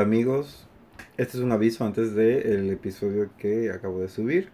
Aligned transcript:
Amigos, 0.00 0.66
este 1.18 1.36
es 1.36 1.44
un 1.44 1.52
aviso 1.52 1.84
antes 1.84 2.14
del 2.14 2.70
episodio 2.70 3.28
que 3.36 3.70
acabo 3.70 4.00
de 4.00 4.08
subir. 4.08 4.48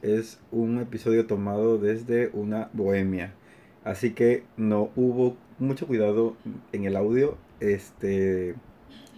Es 0.00 0.40
un 0.50 0.80
episodio 0.80 1.26
tomado 1.26 1.76
desde 1.76 2.30
una 2.32 2.70
bohemia, 2.72 3.34
así 3.84 4.12
que 4.12 4.44
no 4.56 4.90
hubo 4.96 5.36
mucho 5.58 5.86
cuidado 5.86 6.34
en 6.72 6.84
el 6.84 6.96
audio. 6.96 7.36
Este 7.60 8.54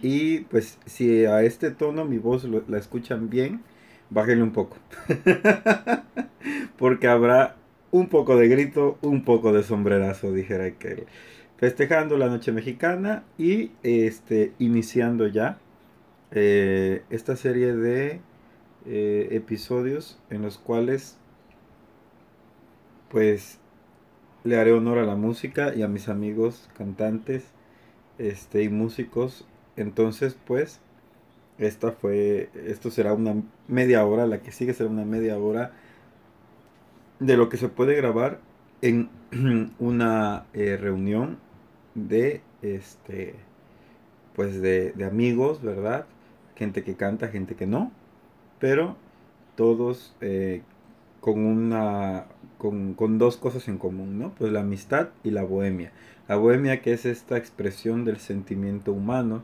y 0.01 0.41
pues 0.41 0.79
si 0.85 1.23
a 1.23 1.43
este 1.43 1.71
tono 1.71 2.03
mi 2.03 2.17
voz 2.17 2.43
la 2.67 2.77
escuchan 2.77 3.29
bien, 3.29 3.61
bájenle 4.09 4.43
un 4.43 4.51
poco, 4.51 4.75
porque 6.77 7.07
habrá 7.07 7.55
un 7.91 8.09
poco 8.09 8.35
de 8.35 8.49
grito, 8.49 8.97
un 9.01 9.23
poco 9.23 9.53
de 9.53 9.63
sombrerazo, 9.63 10.33
dijera 10.33 10.71
que 10.71 11.05
festejando 11.55 12.17
la 12.17 12.27
noche 12.27 12.51
mexicana 12.51 13.23
y 13.37 13.71
este 13.81 14.51
iniciando 14.59 15.27
ya 15.27 15.57
eh, 16.31 17.03
esta 17.09 17.35
serie 17.35 17.75
de 17.75 18.21
eh, 18.85 19.27
episodios 19.31 20.19
en 20.29 20.41
los 20.41 20.57
cuales 20.57 21.17
pues 23.09 23.59
le 24.43 24.57
haré 24.57 24.71
honor 24.71 24.99
a 24.99 25.05
la 25.05 25.15
música 25.15 25.73
y 25.75 25.81
a 25.81 25.87
mis 25.87 26.07
amigos 26.09 26.69
cantantes 26.77 27.45
este 28.17 28.63
y 28.63 28.69
músicos 28.69 29.45
entonces 29.75 30.37
pues 30.45 30.79
esta 31.57 31.91
fue 31.91 32.49
esto 32.65 32.91
será 32.91 33.13
una 33.13 33.35
media 33.67 34.05
hora 34.05 34.27
la 34.27 34.41
que 34.41 34.51
sigue 34.51 34.73
será 34.73 34.89
una 34.89 35.05
media 35.05 35.37
hora 35.37 35.73
de 37.19 37.35
lo 37.37 37.49
que 37.49 37.57
se 37.57 37.67
puede 37.69 37.95
grabar 37.95 38.39
en 38.81 39.09
una 39.79 40.45
eh, 40.53 40.77
reunión 40.77 41.37
de 41.95 42.41
este 42.61 43.35
pues 44.39 44.61
de, 44.61 44.93
amigos, 45.05 45.61
¿verdad? 45.61 46.05
Gente 46.59 46.83
que 46.83 46.95
canta, 46.95 47.29
gente 47.29 47.55
que 47.55 47.65
no, 47.65 47.91
pero 48.59 48.97
todos 49.55 50.13
eh, 50.21 50.61
con 51.21 51.39
una 51.39 52.25
con, 52.57 52.93
con, 52.93 53.17
dos 53.17 53.37
cosas 53.37 53.67
en 53.69 53.77
común, 53.77 54.19
¿no? 54.19 54.35
Pues 54.37 54.51
la 54.51 54.59
amistad 54.59 55.09
y 55.23 55.31
la 55.31 55.43
bohemia. 55.43 55.91
La 56.27 56.35
bohemia 56.35 56.81
que 56.81 56.93
es 56.93 57.05
esta 57.05 57.37
expresión 57.37 58.03
del 58.05 58.17
sentimiento 58.17 58.91
humano, 58.91 59.43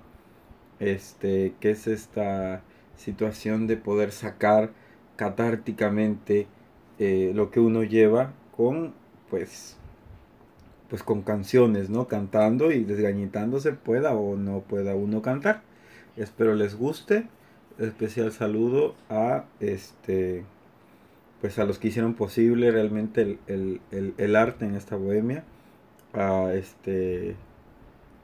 este, 0.79 1.53
que 1.61 1.71
es 1.71 1.87
esta 1.87 2.61
situación 2.97 3.65
de 3.65 3.77
poder 3.77 4.11
sacar 4.11 4.71
catárticamente 5.15 6.47
eh, 6.99 7.31
lo 7.33 7.49
que 7.49 7.61
uno 7.61 7.83
lleva 7.83 8.33
con 8.55 8.93
pues 9.29 9.77
pues 10.89 11.01
con 11.01 11.21
canciones, 11.23 11.89
¿no? 11.89 12.07
Cantando 12.07 12.71
y 12.71 12.83
desgañitándose 12.83 13.71
pueda 13.71 14.13
o 14.13 14.35
no 14.37 14.59
pueda 14.59 14.95
uno 14.95 15.21
cantar. 15.21 15.61
Espero 16.17 16.55
les 16.55 16.75
guste. 16.75 17.27
Especial 17.77 18.31
saludo 18.31 18.95
a 19.09 19.45
este 19.59 20.45
pues 21.41 21.59
a 21.59 21.65
los 21.65 21.77
que 21.77 21.89
hicieron 21.89 22.13
posible 22.13 22.71
realmente 22.71 23.37
el, 23.47 24.35
arte 24.35 24.65
en 24.65 24.75
esta 24.75 24.95
bohemia. 24.95 25.43
A 26.13 26.53
este 26.53 27.35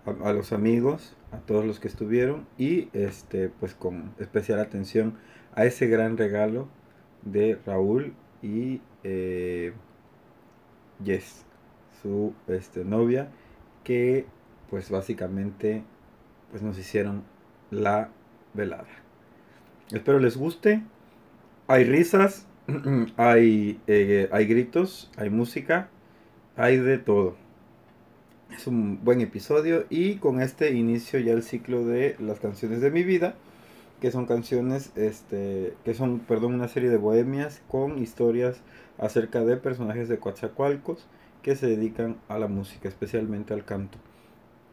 a, 0.06 0.32
los 0.34 0.54
amigos, 0.54 1.16
a 1.32 1.38
todos 1.40 1.66
los 1.66 1.80
que 1.80 1.88
estuvieron. 1.88 2.48
Y 2.58 2.90
este 2.94 3.50
pues 3.50 3.76
con 3.76 4.14
especial 4.20 4.60
atención 4.60 5.18
a 5.54 5.66
ese 5.66 5.88
gran 5.88 6.18
regalo 6.18 6.70
de 7.24 7.60
Raúl 7.66 8.14
y 8.42 8.82
eh, 9.04 9.74
Yes 11.04 11.46
su 12.02 12.34
este, 12.48 12.84
novia, 12.84 13.30
que 13.84 14.26
pues 14.70 14.90
básicamente 14.90 15.84
pues 16.50 16.64
nos 16.64 16.78
hicieron 16.78 17.24
la 17.72 18.10
velada. 18.54 18.86
Espero 19.92 20.20
les 20.20 20.38
guste. 20.38 20.84
Hay 21.68 21.86
risas, 21.86 22.46
hay, 23.18 23.80
eh, 23.88 24.30
hay 24.32 24.46
gritos, 24.46 25.10
hay 25.18 25.30
música, 25.30 25.90
hay 26.56 26.78
de 26.78 26.98
todo. 26.98 27.36
Es 28.56 28.68
un 28.68 29.04
buen 29.04 29.22
episodio 29.22 29.86
y 29.90 30.16
con 30.16 30.42
este 30.42 30.74
inicio 30.74 31.20
ya 31.20 31.32
el 31.32 31.42
ciclo 31.42 31.86
de 31.86 32.18
las 32.20 32.40
canciones 32.40 32.82
de 32.82 32.92
mi 32.92 33.04
vida, 33.04 33.36
que 34.02 34.12
son 34.12 34.26
canciones, 34.26 34.92
este, 34.98 35.74
que 35.86 35.94
son, 35.94 36.20
perdón, 36.20 36.56
una 36.56 36.68
serie 36.68 36.90
de 36.90 36.98
bohemias 36.98 37.62
con 37.70 37.98
historias 37.98 38.62
acerca 38.98 39.46
de 39.46 39.56
personajes 39.56 40.10
de 40.10 40.18
Coatzacoalcos 40.18 41.08
que 41.42 41.56
se 41.56 41.68
dedican 41.68 42.18
a 42.28 42.38
la 42.38 42.48
música, 42.48 42.90
especialmente 42.90 43.54
al 43.54 43.64
canto. 43.64 43.98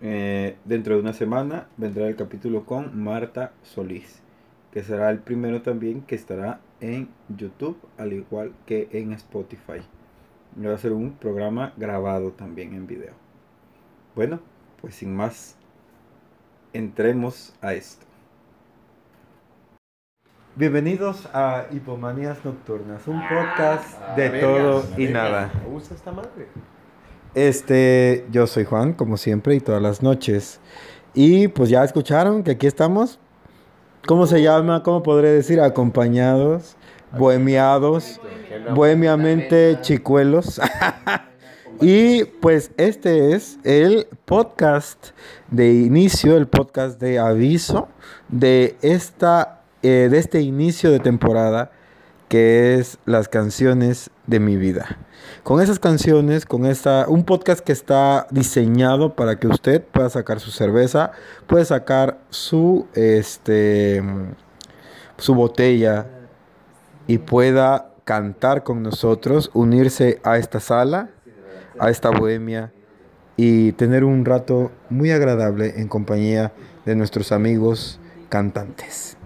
Eh, 0.00 0.56
dentro 0.64 0.94
de 0.94 1.00
una 1.00 1.12
semana 1.12 1.66
vendrá 1.76 2.06
el 2.06 2.14
capítulo 2.14 2.64
con 2.64 3.02
Marta 3.02 3.52
Solís, 3.64 4.22
que 4.72 4.84
será 4.84 5.10
el 5.10 5.18
primero 5.18 5.62
también 5.62 6.02
que 6.02 6.14
estará 6.14 6.60
en 6.80 7.08
YouTube, 7.36 7.76
al 7.96 8.12
igual 8.12 8.52
que 8.64 8.88
en 8.92 9.12
Spotify. 9.12 9.80
Va 10.64 10.74
a 10.74 10.78
ser 10.78 10.92
un 10.92 11.12
programa 11.12 11.72
grabado 11.76 12.30
también 12.30 12.74
en 12.74 12.86
video. 12.86 13.14
Bueno, 14.14 14.40
pues 14.80 14.94
sin 14.94 15.14
más, 15.14 15.56
entremos 16.72 17.54
a 17.60 17.74
esto. 17.74 18.06
Bienvenidos 20.54 21.28
a 21.32 21.66
Hipomanías 21.70 22.44
Nocturnas, 22.44 23.06
un 23.06 23.20
podcast 23.20 23.96
ah, 24.00 24.14
de 24.16 24.40
todo 24.40 24.84
y 24.96 25.06
nada. 25.06 25.52
Usa 25.72 25.94
esta 25.96 26.10
madre. 26.10 26.48
Este, 27.34 28.26
yo 28.30 28.46
soy 28.46 28.64
Juan, 28.64 28.92
como 28.92 29.16
siempre, 29.16 29.54
y 29.54 29.60
todas 29.60 29.82
las 29.82 30.02
noches. 30.02 30.60
Y 31.14 31.48
pues 31.48 31.70
ya 31.70 31.84
escucharon 31.84 32.42
que 32.42 32.52
aquí 32.52 32.66
estamos. 32.66 33.18
¿Cómo 34.06 34.26
se 34.26 34.42
llama? 34.42 34.82
¿Cómo 34.82 35.02
podré 35.02 35.30
decir? 35.30 35.60
Acompañados, 35.60 36.76
bohemiados, 37.16 38.20
bohemiamente 38.74 39.78
chicuelos. 39.82 40.60
y 41.80 42.24
pues 42.24 42.70
este 42.76 43.34
es 43.34 43.58
el 43.64 44.06
podcast 44.24 45.10
de 45.50 45.72
inicio, 45.72 46.36
el 46.36 46.46
podcast 46.46 47.00
de 47.00 47.18
aviso 47.18 47.88
de 48.28 48.76
esta 48.82 49.58
eh, 49.82 50.08
de 50.10 50.18
este 50.18 50.40
inicio 50.40 50.90
de 50.90 50.98
temporada 50.98 51.70
que 52.28 52.74
es 52.74 52.98
las 53.04 53.28
canciones 53.28 54.10
de 54.28 54.38
mi 54.38 54.56
vida. 54.56 54.98
Con 55.42 55.60
esas 55.60 55.78
canciones, 55.78 56.44
con 56.44 56.66
esta, 56.66 57.06
un 57.08 57.24
podcast 57.24 57.60
que 57.60 57.72
está 57.72 58.26
diseñado 58.30 59.16
para 59.16 59.40
que 59.40 59.48
usted 59.48 59.82
pueda 59.82 60.10
sacar 60.10 60.38
su 60.38 60.50
cerveza, 60.50 61.12
puede 61.46 61.64
sacar 61.64 62.18
su, 62.28 62.86
este, 62.94 64.02
su 65.16 65.34
botella 65.34 66.06
y 67.06 67.18
pueda 67.18 67.94
cantar 68.04 68.62
con 68.62 68.82
nosotros, 68.82 69.50
unirse 69.54 70.20
a 70.22 70.36
esta 70.36 70.60
sala, 70.60 71.10
a 71.78 71.90
esta 71.90 72.10
bohemia 72.10 72.72
y 73.36 73.72
tener 73.72 74.04
un 74.04 74.24
rato 74.24 74.70
muy 74.90 75.10
agradable 75.10 75.80
en 75.80 75.88
compañía 75.88 76.52
de 76.84 76.96
nuestros 76.96 77.32
amigos 77.32 77.98
cantantes. 78.28 79.16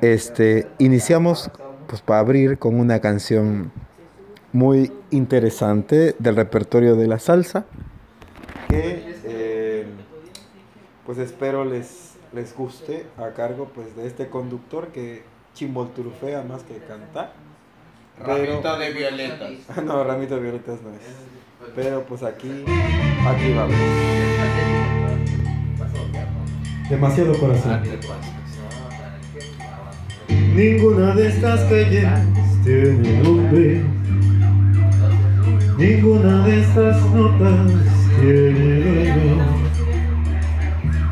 Este, 0.00 0.68
iniciamos 0.78 1.50
pues 1.90 2.02
para 2.02 2.20
abrir 2.20 2.58
con 2.58 2.78
una 2.78 3.00
canción 3.00 3.72
muy 4.52 4.92
interesante 5.10 6.14
del 6.20 6.36
repertorio 6.36 6.94
de 6.94 7.08
la 7.08 7.18
salsa 7.18 7.66
que 8.68 9.16
eh, 9.24 9.86
pues 11.04 11.18
espero 11.18 11.64
les, 11.64 12.14
les 12.32 12.54
guste 12.54 13.06
a 13.18 13.30
cargo 13.30 13.72
pues 13.74 13.96
de 13.96 14.06
este 14.06 14.28
conductor 14.28 14.88
que 14.88 15.24
chimbolturfea 15.54 16.42
más 16.42 16.62
que 16.62 16.76
cantar. 16.78 17.32
Ramito 18.20 18.78
de 18.78 18.92
violetas. 18.92 19.52
no, 19.84 20.04
ramito 20.04 20.36
de 20.36 20.42
violetas 20.42 20.80
no 20.82 20.90
es. 20.90 21.00
Pero 21.74 22.04
pues 22.04 22.22
aquí, 22.22 22.64
aquí 23.26 23.52
vamos. 23.54 23.74
Demasiado 26.88 27.38
corazón. 27.38 27.82
Ninguna 30.60 31.14
de 31.14 31.28
estas 31.28 31.60
calles 31.70 32.06
tiene 32.64 33.22
nombre. 33.22 33.80
Ninguna 35.78 36.46
de 36.46 36.60
estas 36.60 37.00
notas 37.14 37.72
tiene 38.20 38.80
dueño. 38.82 39.36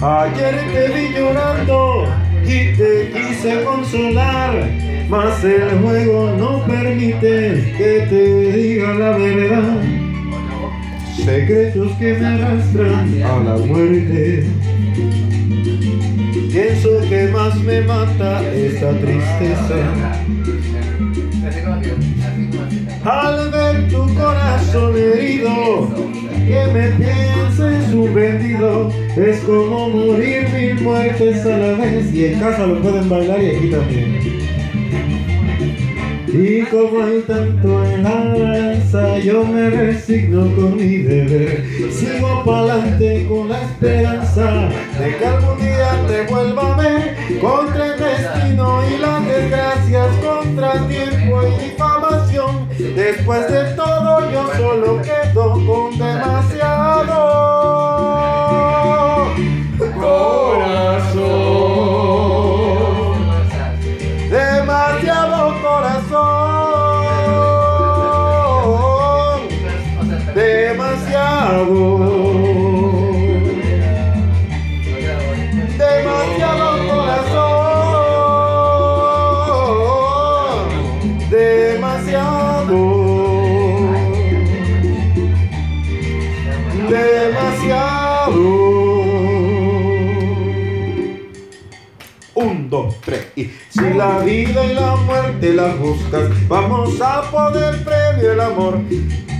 Ayer 0.02 0.54
te 0.74 0.88
vi 0.92 1.14
llorando 1.14 2.04
y 2.44 2.76
te 2.76 3.10
quise 3.10 3.64
consolar, 3.64 4.68
mas 5.08 5.42
el 5.42 5.78
juego 5.78 6.30
no 6.38 6.66
permite 6.66 7.74
que 7.78 8.06
te 8.10 8.52
diga 8.52 8.92
la 8.96 9.16
verdad. 9.16 9.82
Secretos 11.24 11.92
que 11.92 12.18
me 12.18 12.26
arrastran 12.26 13.22
a 13.22 13.44
la 13.44 13.56
muerte. 13.64 14.44
Pienso 16.68 17.00
que 17.08 17.28
más 17.28 17.58
me 17.62 17.80
mata 17.80 18.42
esa 18.52 18.90
tristeza. 18.98 19.76
Al 23.04 23.50
ver 23.50 23.88
tu 23.88 24.14
corazón 24.14 24.94
herido, 24.94 25.88
que 26.46 26.66
me 26.74 26.88
pienses 26.90 27.94
un 27.94 28.12
vendido, 28.12 28.92
Es 29.16 29.40
como 29.40 29.88
morir 29.88 30.46
mil 30.52 30.82
muertes 30.82 31.46
a 31.46 31.56
la 31.56 31.72
vez. 31.72 32.12
Y 32.12 32.26
en 32.26 32.38
casa 32.38 32.66
lo 32.66 32.82
pueden 32.82 33.08
bailar 33.08 33.42
y 33.42 33.56
aquí 33.56 33.70
también. 33.70 34.37
Y 36.30 36.62
como 36.64 37.02
hay 37.02 37.20
tanto 37.26 37.84
en 37.84 38.02
la 38.02 38.10
balanza, 38.10 39.18
yo 39.18 39.44
me 39.44 39.70
resigno 39.70 40.54
con 40.54 40.76
mi 40.76 40.98
deber. 40.98 41.64
Sigo 41.90 42.44
pa'lante 42.44 43.26
con 43.26 43.48
la 43.48 43.62
esperanza 43.62 44.68
de 44.98 45.16
que 45.16 45.24
algún 45.26 45.58
día 45.58 45.90
te 46.06 46.30
vuelva 46.30 46.74
a 46.74 46.76
ver. 46.76 47.16
Contra 47.40 47.94
el 47.94 47.98
destino 47.98 48.82
y 48.88 48.98
las 48.98 49.26
desgracias, 49.26 50.08
contra 50.18 50.86
tiempo 50.86 51.40
y 51.44 51.64
difamación. 51.64 52.68
Después 52.94 53.50
de 53.50 53.64
todo, 53.74 54.30
yo 54.30 54.50
solo 54.58 55.02
quedo 55.02 55.17
la 95.46 95.74
buscas, 95.74 96.48
vamos 96.48 97.00
a 97.00 97.22
poner 97.30 97.84
premio 97.84 98.32
el 98.32 98.40
amor. 98.40 98.80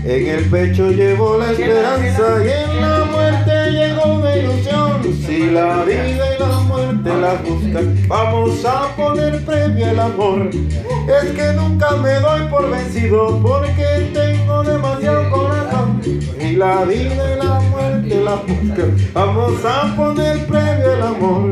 En 0.05 0.27
el 0.27 0.45
pecho 0.45 0.91
llevo 0.91 1.39
la 1.39 1.51
esperanza 1.51 2.45
y 2.45 2.49
en 2.49 2.81
la 2.81 3.05
muerte 3.05 3.71
llegó 3.73 4.15
una 4.15 4.37
ilusión. 4.37 5.03
Si 5.27 5.51
la 5.51 5.85
vida 5.85 6.37
y 6.37 6.41
la 6.41 6.61
muerte 6.61 7.11
las 7.21 7.43
buscas, 7.43 8.09
vamos 8.09 8.65
a 8.65 8.95
poner 8.97 9.45
premio 9.45 9.89
el 9.89 9.99
amor. 9.99 10.51
Es 10.51 11.31
que 11.33 11.53
nunca 11.55 11.91
me 11.97 12.15
doy 12.21 12.49
por 12.49 12.71
vencido 12.71 13.41
porque 13.43 14.11
tengo 14.15 14.63
demasiado 14.63 15.29
corazón. 15.31 16.01
Y 16.41 16.53
la 16.53 16.85
vida 16.85 17.35
y 17.35 17.45
la 17.45 17.61
muerte 17.61 18.23
las 18.23 18.41
buscan, 18.43 18.97
vamos 19.13 19.65
a 19.65 19.97
poner 19.97 20.47
premio 20.47 20.93
el 20.93 21.03
amor 21.03 21.51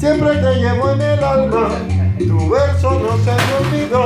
siempre 0.00 0.30
te 0.36 0.54
llevo 0.56 0.92
en 0.92 1.02
el 1.02 1.22
alma, 1.22 1.68
tu 2.50 2.56
verso 2.56 2.90
no 3.00 3.16
se 3.18 3.30
me 3.30 3.52
olvidó. 3.60 4.04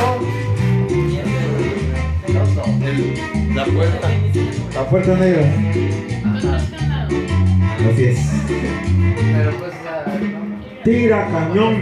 La 3.55 3.65
puerta. 3.65 4.09
La 4.75 4.85
puerta 4.91 5.15
negra. 5.15 5.45
Así 7.91 8.05
es. 8.05 8.19
Tira 10.85 11.27
cañón. 11.29 11.75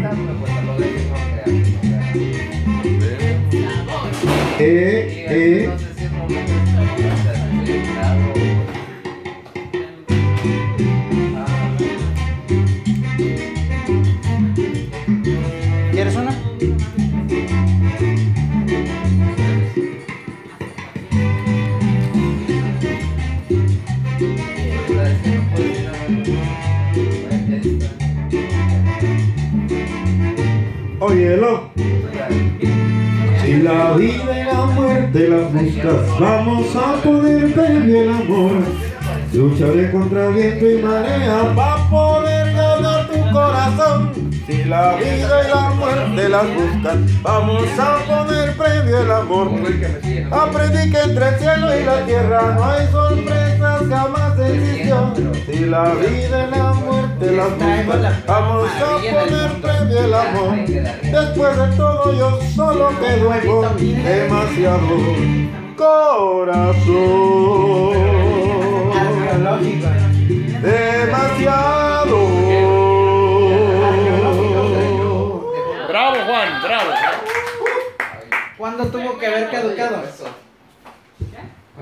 Eh, 4.61 5.27
eh. 5.29 5.82
Si 31.13 31.19
la 33.59 33.93
vida 33.99 34.41
y 34.41 34.45
la 34.45 34.65
muerte 34.65 35.29
las 35.29 35.53
buscas, 35.53 36.19
vamos 36.19 36.75
a 36.75 37.03
poder 37.03 37.53
perder 37.53 37.97
el 37.97 38.09
amor. 38.09 38.53
Lucharé 39.35 39.91
contra 39.91 40.29
viento 40.29 40.71
y 40.71 40.83
marea 40.83 41.53
para 41.55 41.91
poder 41.91 42.55
ganar 42.55 43.09
tu 43.09 43.21
corazón. 43.31 44.13
Si 44.47 44.65
la 44.65 44.97
vida 44.97 45.45
y 45.45 45.49
la 45.51 45.71
muerte 45.71 46.29
las 46.31 46.47
buscan, 46.55 47.07
vamos 47.23 47.69
a 47.79 47.99
poner 48.07 48.57
premio 48.57 48.99
el 48.99 49.11
amor. 49.11 49.51
Aprendí 50.31 50.91
que 50.93 50.99
entre 50.99 51.29
el 51.29 51.39
cielo 51.39 51.79
y 51.79 51.85
la 51.85 52.07
tierra 52.07 52.55
no 52.55 52.65
hay 52.65 52.87
sorpresas 52.91 53.83
jamás 53.87 54.39
existió. 54.39 55.13
Si 55.47 55.67
la 55.67 55.93
vida 55.93 56.49
y 56.49 56.57
la 56.57 56.73
muerte 56.73 57.02
las 57.31 57.51
buscan, 57.51 58.25
vamos 58.27 58.69
a 58.69 58.97
poner 58.97 59.61
premio 59.61 60.05
el 60.05 60.15
amor. 60.15 60.57
Después 60.67 61.57
de 61.57 61.77
todo 61.77 62.13
yo 62.13 62.41
solo 62.55 62.91
quedo 62.99 63.29
con 63.47 63.77
demasiado 63.77 64.97
corazón. 65.77 66.83
Demasiado. 70.63 72.19
Bravo, 75.89 76.17
Juan, 76.27 76.63
bravo. 76.63 76.91
¿Cuándo 78.57 78.87
tuvo 78.87 79.19
que 79.19 79.27
haber 79.27 79.51
caducado? 79.51 80.03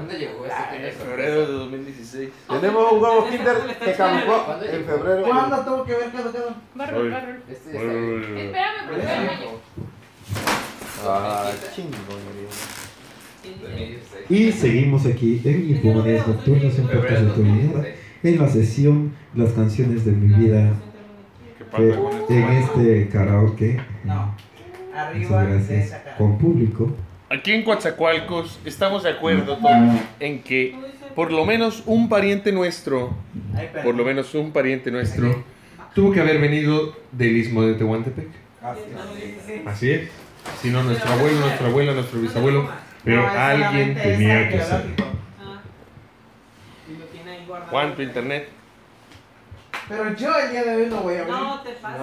¿Cuándo 0.00 0.16
llegó 0.16 0.46
eso? 0.46 0.54
En 0.72 0.92
febrero 0.92 1.40
de 1.46 1.52
2016. 1.52 2.30
Tenemos 2.48 2.92
un 2.92 3.02
huevo 3.02 3.28
Kinder 3.28 3.56
que 3.84 3.92
caducó 3.92 4.56
en 4.62 4.84
febrero. 4.86 5.22
¿Cuándo 5.24 5.58
tuvo 5.58 5.84
que 5.84 5.94
haber 5.94 6.10
caducado? 6.10 6.54
Barrel, 6.74 7.10
barrel. 7.10 7.42
Este 7.50 7.70
está 7.70 7.82
bien. 7.82 8.38
Espérame, 8.38 8.88
porque 8.88 9.06
Ah, 11.06 11.50
chingo, 11.74 11.90
2016. 13.42 14.30
Y 14.30 14.52
seguimos 14.52 15.04
aquí 15.04 15.42
en 15.44 15.70
Infomanías 15.70 16.26
Nocturnas 16.26 16.78
en 16.78 16.86
Podcast 16.88 17.20
de 17.22 17.28
Actualidad, 17.28 17.84
en 18.22 18.38
la 18.38 18.48
sesión 18.48 19.14
Las 19.34 19.52
canciones 19.52 20.06
de 20.06 20.12
mi 20.12 20.34
vida 20.34 20.72
en 22.28 22.44
este 22.52 23.08
karaoke. 23.08 23.80
No. 24.04 24.34
Muchas 25.14 25.32
Arriba. 25.32 26.14
Con 26.16 26.38
público. 26.38 26.90
Aquí 27.32 27.52
en 27.52 27.62
Coatzacoalcos 27.62 28.58
estamos 28.64 29.04
de 29.04 29.10
acuerdo 29.10 29.56
todos 29.56 30.00
en 30.18 30.42
que 30.42 30.74
por 31.14 31.30
lo 31.30 31.46
menos 31.46 31.84
un 31.86 32.08
pariente 32.08 32.50
nuestro, 32.50 33.14
por 33.84 33.94
lo 33.94 34.04
menos 34.04 34.34
un 34.34 34.50
pariente 34.50 34.90
nuestro, 34.90 35.44
tuvo 35.94 36.12
que 36.12 36.18
haber 36.18 36.40
venido 36.40 36.96
del 37.12 37.36
istmo 37.36 37.62
de 37.62 37.74
Tehuantepec. 37.74 38.26
Así 39.64 39.92
es. 39.92 40.10
Si 40.60 40.70
no, 40.70 40.82
nuestro 40.82 41.08
abuelo, 41.12 41.38
nuestra 41.38 41.68
abuela, 41.68 41.94
nuestro 41.94 42.20
bisabuelo, 42.20 42.68
pero 43.04 43.28
alguien 43.28 43.94
tenía 43.94 44.48
que 44.48 44.58
ser. 44.58 44.72
arqueológico. 44.72 45.04
Y 46.88 46.98
lo 46.98 47.04
tiene 47.06 47.30
ahí 47.30 47.44
guardado. 47.46 47.70
¿Cuánto 47.70 48.02
internet? 48.02 48.48
Pero 49.88 50.16
yo 50.16 50.36
el 50.36 50.50
día 50.50 50.64
de 50.64 50.74
hoy 50.74 50.86
no 50.90 50.96
voy 50.96 51.14
a 51.14 51.20
abrir. 51.20 51.32
No 51.32 51.60
te 51.60 51.70
pases. 51.74 52.00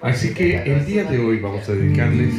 Así 0.00 0.32
que 0.32 0.62
el 0.62 0.86
día 0.86 1.02
de 1.02 1.18
hoy 1.18 1.40
vamos 1.40 1.68
a 1.68 1.72
dedicarles 1.72 2.34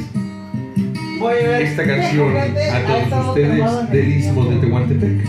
esta 1.30 1.86
canción 1.86 2.36
a 2.36 3.08
todos 3.10 3.28
ustedes 3.30 3.90
del 3.92 4.00
el 4.00 4.18
istmo 4.18 4.46
de 4.46 4.56
Tehuantepec. 4.58 5.28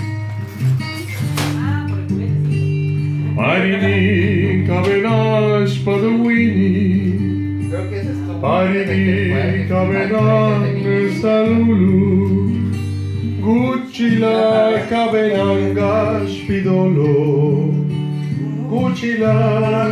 Ah, 3.39 3.57
que 7.91 8.01
es 8.01 8.07
esto. 8.07 8.41
Parini, 8.41 9.69
kabenan 9.69 11.21
salulu. 11.21 12.63
Guchila 13.41 14.87
kabenangash 14.89 16.47
pidolo. 16.47 17.73
Guchila 18.71 19.35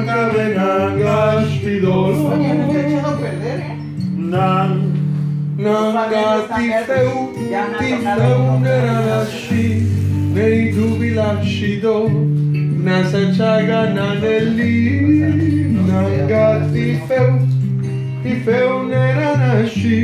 kabenangash 0.06 1.60
pidolo. 1.64 2.34
Oye, 2.34 2.54
me 2.54 2.66
está 2.66 2.80
echando 2.86 3.08
a 3.08 3.18
perder, 3.18 3.60
¿eh? 3.60 3.76
Nan. 4.16 4.89
Nangatisteu, 5.60 7.12
tisteu 7.78 8.42
neralashi, 8.60 9.66
nei 10.34 10.72
dubilashido, 10.72 11.96
nasachaga 12.84 13.80
naneli. 13.96 14.76
Nangatisteu, 15.86 17.30
tifeu 18.22 18.74
neralashi, 18.88 20.00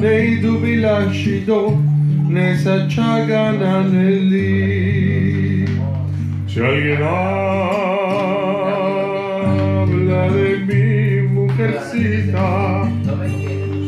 nei 0.00 0.30
dubilashido, 0.40 1.60
nasachaga 2.30 3.44
naneli. 3.52 4.48
Si 6.48 6.58
alguien 6.62 7.02
habla 7.02 7.82
de 10.32 10.48
mi 10.66 10.86
mujercita, 11.34 12.46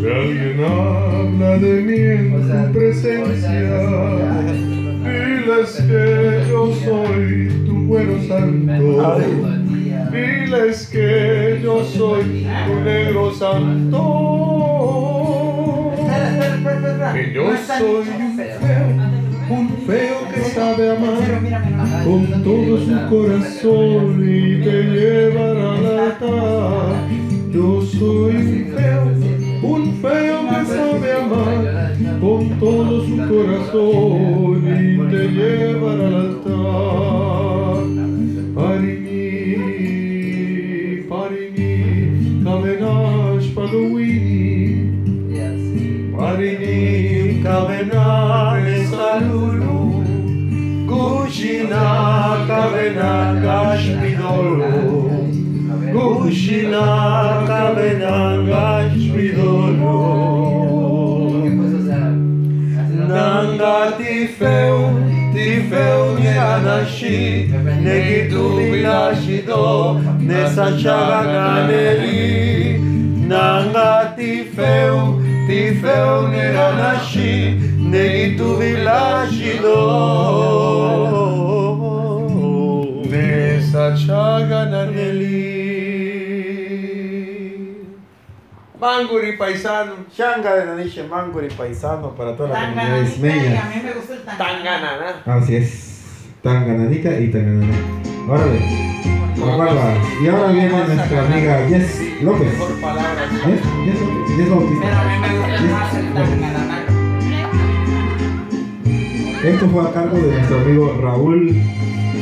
Si 0.08 0.14
alguien 0.14 0.64
habla 0.64 1.58
de 1.58 1.82
mí 1.82 1.98
en 1.98 2.32
O 2.32 2.46
sea, 2.46 2.66
tu 2.66 2.72
presencia, 2.72 3.60
diles 5.04 5.70
que 5.86 6.44
yo 6.48 6.72
soy 6.72 7.26
tu 7.66 7.74
bueno 7.84 8.14
santo. 8.26 9.18
Diles 10.10 10.88
que 10.90 11.60
yo 11.62 11.84
soy 11.84 12.46
tu 12.66 12.74
negro 12.84 13.34
santo. 13.34 14.00
Que 17.12 17.32
yo 17.34 17.54
soy 17.66 18.08
un 18.08 18.34
feo, 18.34 18.88
un 19.50 19.68
feo 19.86 20.18
que 20.32 20.40
sabe 20.54 20.90
amar 20.90 21.22
con 22.04 22.20
todo 22.42 22.78
su 22.78 22.96
corazón 23.10 24.24
y 24.24 24.64
te 24.64 24.84
llevará 24.84 25.68
al 25.76 25.86
altar. 25.98 26.96
Yo 27.52 27.82
soy 27.82 28.36
un 28.36 28.72
feo, 28.74 29.47
un 29.98 30.02
feo 30.02 30.38
que 30.48 30.64
sabe 30.66 31.12
amar 31.12 31.92
con 32.20 32.48
todo 32.60 32.94
su 33.04 33.16
corazón 33.16 34.60
y 34.64 34.70
te 35.10 35.22
llevará 35.28 36.06
al 36.06 36.14
altar. 36.14 37.82
Parini, 38.54 39.52
parini, 41.08 41.74
kavenash 42.44 43.46
paluini. 43.54 44.48
Parini, 46.16 47.42
kavenash 47.42 48.70
salulu. 48.90 49.78
Gushina, 50.86 51.84
kavenash 52.46 53.86
pidolo. 54.00 54.72
Gushina, 55.92 56.86
kavenash 57.46 58.77
תפאו, 64.38 64.88
תפאו 65.32 66.14
מאנשי, 66.14 67.46
נגידו 67.80 68.56
מילה 68.56 69.10
שידו, 69.22 69.94
נסע 70.20 70.78
שרה 70.78 71.66
נלי. 71.68 72.78
נענה 73.16 74.00
תפאו, 74.16 75.18
תפאו 75.48 76.22
מאנשי, 76.22 77.54
נגידו 77.78 78.56
מילה 78.58 79.24
שידו, 79.30 79.68
נסע 83.10 83.96
שרה 83.96 84.84
נלי. 84.84 85.17
Manguri 88.80 89.36
paisano. 89.36 89.92
Shanga 90.16 90.54
de 90.54 90.64
Nanishe 90.66 91.02
Manguri 91.04 91.48
paisano 91.48 92.10
para 92.14 92.36
toda 92.36 92.50
la 92.50 92.54
comunidad 92.60 92.84
Tangananita 92.84 92.98
y 92.98 93.00
a 93.00 93.36
ismeña. 93.36 93.62
mí 93.74 93.82
me 93.84 93.92
gusta 93.92 94.14
el 94.14 94.22
Tanganana. 94.38 95.22
Así 95.26 95.56
es. 95.56 96.04
Tangananica 96.42 97.18
y 97.18 97.28
Tanganana. 97.30 97.74
Órale. 98.28 98.60
Y 100.20 100.26
ahora 100.28 100.48
viene 100.52 100.68
nuestra 100.68 101.20
amiga 101.24 101.66
Jess 101.68 102.00
López. 102.22 102.52
Mejor 102.52 102.80
palabras. 102.80 103.30
Jess, 103.30 103.60
Jess 103.86 104.00
López. 104.00 104.36
Jess 104.36 104.50
Bautista. 104.50 104.86
Pero 104.86 104.96
a 104.96 105.04
mí 105.04 105.14
me 105.18 105.28
gusta 105.38 105.60
más 105.78 105.94
el 105.94 106.06
tanganana. 106.14 106.78
Esto 109.44 109.68
fue 109.68 109.82
a 109.88 109.92
cargo 109.92 110.16
de 110.18 110.32
nuestro 110.32 110.56
amigo 110.58 110.98
Raúl. 111.00 111.62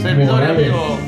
Servidor 0.02 0.42
amigo. 0.44 0.98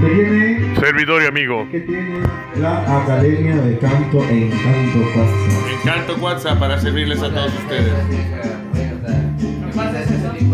Que 0.00 0.06
tiene, 0.10 0.43
Servidor 0.84 1.22
y 1.22 1.26
amigo. 1.26 1.66
que 1.70 1.80
tiene 1.80 2.20
la 2.56 3.02
Academia 3.02 3.56
de 3.56 3.78
Canto 3.78 4.22
en 4.28 4.50
Canto 4.50 5.10
Cuatza. 5.14 5.80
Encanto 5.80 6.16
WhatsApp 6.22 6.58
para 6.58 6.78
servirles 6.78 7.22
a 7.22 7.30
todos 7.30 7.54
ustedes. 7.54 7.92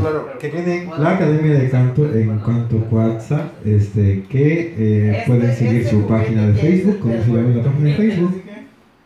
Claro, 0.00 0.38
que 0.38 0.48
tiene 0.50 0.88
la 0.96 1.10
Academia 1.16 1.58
de 1.58 1.68
Canto 1.68 2.04
en 2.14 2.38
Canto 2.38 2.76
Cuatza, 2.88 3.50
este, 3.64 4.22
que 4.30 4.74
eh, 4.78 5.24
pueden 5.26 5.52
seguir 5.52 5.88
su 5.88 6.06
página 6.06 6.46
de 6.46 6.54
Facebook, 6.54 7.00
como 7.00 7.14
se 7.14 7.26
llama 7.26 7.56
la 7.56 7.64
página 7.64 7.88
de 7.88 7.94
Facebook, 7.96 8.42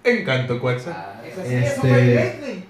Encanto 0.04 0.60
WhatsApp. 0.62 1.24
este, 1.48 2.64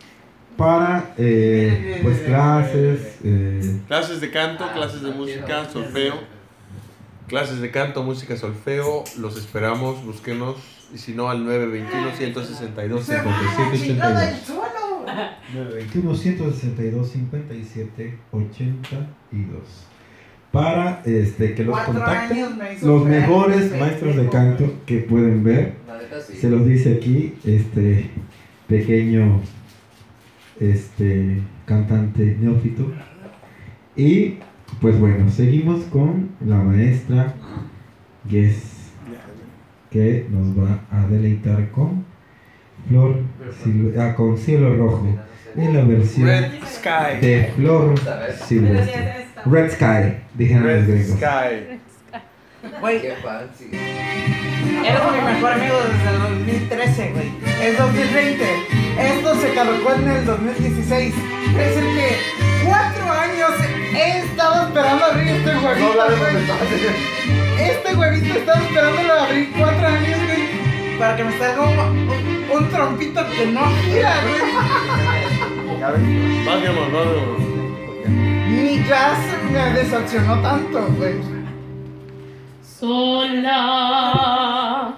para 0.56 1.12
eh, 1.18 1.98
pues 2.04 2.20
clases, 2.20 3.18
eh, 3.24 3.80
Clases 3.88 4.20
de 4.20 4.30
canto, 4.30 4.64
clases 4.72 5.02
de 5.02 5.10
música, 5.10 5.64
solfeo. 5.68 6.33
Clases 7.34 7.60
de 7.60 7.72
canto, 7.72 8.04
música, 8.04 8.36
solfeo. 8.36 9.02
Los 9.18 9.36
esperamos, 9.36 10.04
búsquenos. 10.04 10.54
Y 10.94 10.98
si 10.98 11.14
no, 11.14 11.28
al 11.30 11.44
921 11.44 12.16
162 12.16 13.06
57 13.06 13.76
¡Chingada 13.76 14.22
82. 14.22 14.38
el 14.38 14.46
suelo! 14.46 15.04
921 15.52 16.14
162 16.14 17.08
57 17.08 18.18
82 18.30 19.60
para 20.52 21.02
este, 21.04 21.54
que 21.56 21.64
los 21.64 21.76
contacten 21.80 22.56
los 22.82 23.04
mejores 23.04 23.80
maestros 23.80 24.14
de 24.14 24.28
canto 24.28 24.72
que 24.86 24.98
pueden 24.98 25.42
ver 25.42 25.74
se 26.40 26.48
los 26.48 26.64
dice 26.64 26.94
aquí 26.94 27.34
este 27.44 28.10
pequeño 28.68 29.40
este 30.60 31.42
cantante 31.66 32.36
neófito 32.40 32.92
y 33.96 34.38
pues 34.80 34.98
bueno 34.98 35.30
seguimos 35.30 35.84
con 35.84 36.30
la 36.44 36.56
maestra 36.56 37.34
Guess 38.28 38.72
que 39.90 40.26
nos 40.30 40.58
va 40.58 40.80
a 40.90 41.06
deleitar 41.06 41.70
con 41.70 42.04
Flor 42.88 43.20
Sil- 43.62 43.94
ah, 43.98 44.14
con 44.14 44.36
cielo 44.36 44.74
rojo 44.76 45.06
en 45.56 45.72
la 45.76 45.84
versión 45.84 46.26
Red 46.26 46.50
Sky. 46.66 47.20
de 47.20 47.52
Flor 47.56 47.94
Silvestre 48.46 49.26
Red 49.46 49.70
Sky 49.72 50.16
dijeron 50.34 50.62
los 50.64 50.72
Red 50.72 50.88
gringos 50.88 51.18
Sky. 51.18 51.80
Güey, 52.80 52.96
eres 53.06 53.18
mi 55.12 55.32
mejor 55.32 55.52
amigo 55.52 55.76
desde 55.86 56.10
el 56.16 56.18
2013, 56.46 57.12
güey. 57.12 57.28
Es 57.62 57.78
2020. 57.78 58.44
Esto 58.98 59.34
se 59.34 59.52
caducó 59.54 59.92
en 59.94 60.08
el 60.08 60.24
2016. 60.24 61.14
Es 61.58 61.76
el 61.76 61.84
que 61.84 62.16
cuatro 62.66 63.10
años 63.12 63.50
he 63.94 64.18
estado 64.20 64.66
esperando 64.68 65.04
abrir 65.04 65.28
este 65.28 65.50
huevito, 65.56 66.04
güey. 66.18 66.36
Este 67.70 67.94
huevito 67.94 68.38
estaba 68.38 68.60
esperándolo 68.60 69.12
abrir 69.20 69.52
cuatro 69.56 69.86
años, 69.86 70.18
güey. 70.26 70.44
Para 70.98 71.16
que 71.16 71.24
me 71.24 71.32
salga 71.38 71.62
un, 71.62 71.78
un- 71.78 72.44
un 72.56 72.68
trompito 72.70 73.20
que 73.30 73.46
no 73.46 73.60
gira, 73.82 74.14
güey. 74.22 74.40
Vámonos, 76.46 76.92
vámonos. 76.92 77.38
Ni 78.48 78.78
jazz 78.86 79.18
me 79.50 79.64
decepcionó 79.72 80.40
tanto, 80.40 80.86
güey. 80.96 81.14
Sola, 83.64 84.94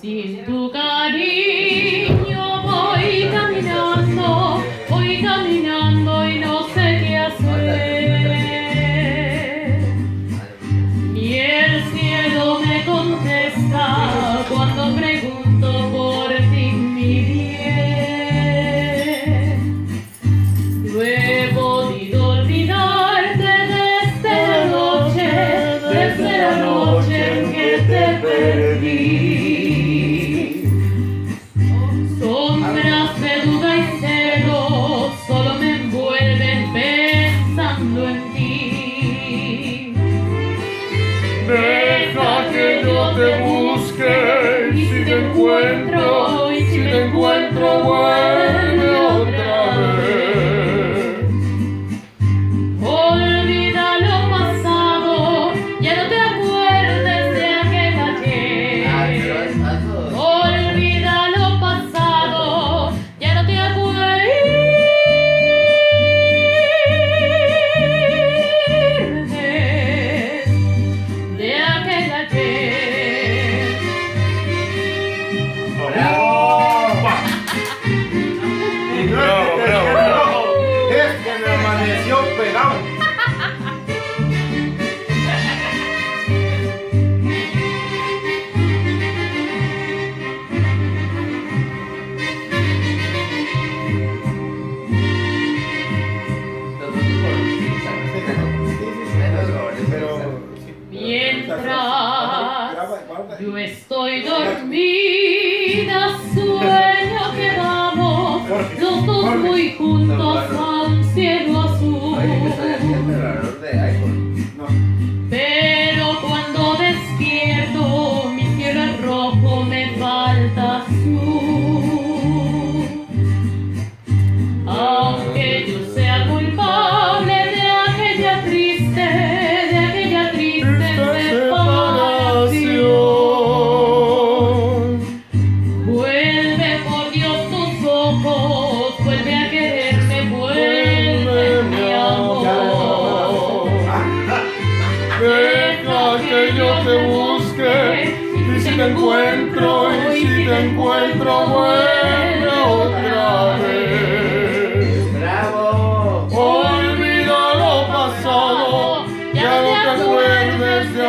sin 0.00 0.44
tu 0.44 0.70
cariño 0.72 2.62
voy 2.62 3.28
caminando, 3.30 3.53
cuando 14.48 14.94
pregunto 14.94 15.43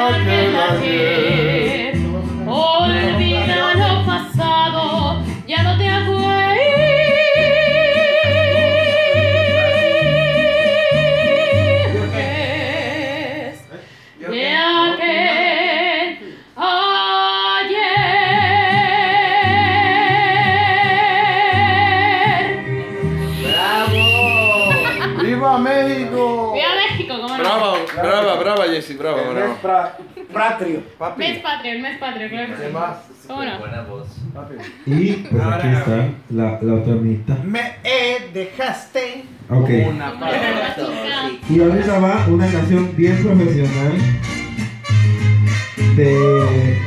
acuerdes 0.06 0.52
de 0.52 0.58
aquel 0.58 1.25
brava. 29.66 29.98
Patrio, 30.34 30.78
Mes 30.80 30.84
papi. 30.98 31.40
patrio, 31.44 31.72
el 31.74 31.82
mes 31.82 31.98
patrio, 32.00 32.30
claro. 32.30 32.48
que 32.56 32.68
sí. 32.68 32.74
¿Cómo 33.28 33.44
no? 33.44 33.60
Buena 33.60 33.82
voz. 33.84 34.08
Y 34.86 35.12
pues 35.14 35.44
aquí 35.44 35.68
está 35.68 36.10
la, 36.30 36.60
la 36.62 36.74
otra 36.74 36.94
mitad. 36.96 37.38
Me 37.40 37.60
eh, 37.84 38.30
dejaste 38.34 39.24
Ok. 39.50 39.70
una. 39.90 40.14
Y 41.50 41.60
ahorita 41.62 42.00
va 42.00 42.26
una 42.28 42.52
canción 42.52 42.96
bien 42.96 43.18
profesional 43.24 43.94
de... 45.96 46.78